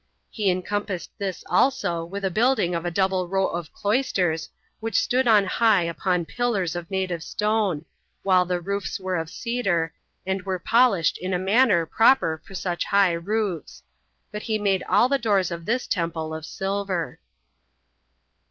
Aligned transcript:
He 0.31 0.49
encompassed 0.49 1.11
this 1.19 1.43
also 1.47 2.03
with 2.03 2.25
a 2.25 2.31
building 2.31 2.73
of 2.73 2.85
a 2.85 2.89
double 2.89 3.27
row 3.27 3.45
of 3.45 3.71
cloisters, 3.71 4.49
which 4.79 4.99
stood 4.99 5.27
on 5.27 5.45
high 5.45 5.83
upon 5.83 6.25
pillars 6.25 6.75
of 6.75 6.89
native 6.89 7.21
stone, 7.21 7.85
while 8.23 8.43
the 8.43 8.59
roofs 8.59 8.99
were 8.99 9.15
of 9.15 9.29
cedar, 9.29 9.93
and 10.25 10.41
were 10.41 10.57
polished 10.57 11.19
in 11.19 11.35
a 11.35 11.37
manner 11.37 11.85
proper 11.85 12.41
for 12.43 12.55
such 12.55 12.85
high 12.85 13.13
roofs; 13.13 13.83
but 14.31 14.41
he 14.41 14.57
made 14.57 14.81
all 14.89 15.07
the 15.07 15.19
doors 15.19 15.51
of 15.51 15.65
this 15.65 15.85
temple 15.85 16.33
of 16.33 16.47
silver. 16.47 17.19